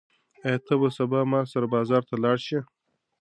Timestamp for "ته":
0.65-0.73, 2.09-2.15